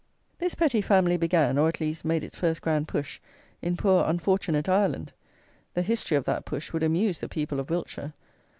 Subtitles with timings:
[0.39, 3.19] This Petty family began, or, at least, made its first grand push,
[3.61, 5.13] in poor, unfortunate Ireland!
[5.75, 8.13] The history of that push would amuse the people of Wiltshire!